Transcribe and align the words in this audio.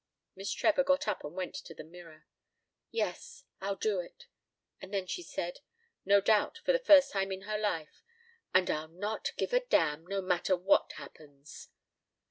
Miss 0.35 0.51
Trevor 0.51 0.83
got 0.83 1.07
up 1.07 1.23
and 1.23 1.35
went 1.35 1.53
to 1.57 1.75
the 1.75 1.83
mirror. 1.83 2.25
"Yes, 2.89 3.43
I'll 3.59 3.75
do 3.75 3.99
it." 3.99 4.25
And 4.81 4.91
then 4.91 5.05
she 5.05 5.21
said, 5.21 5.59
no 6.05 6.19
doubt 6.19 6.57
for 6.65 6.71
the 6.71 6.79
first 6.79 7.11
time 7.11 7.31
in 7.31 7.41
her 7.41 7.59
life: 7.59 8.01
"And 8.51 8.71
I'll 8.71 8.87
not 8.87 9.31
give 9.37 9.53
a 9.53 9.59
damn, 9.59 10.07
no 10.07 10.19
matter 10.19 10.55
what 10.55 10.93
happens." 10.93 11.69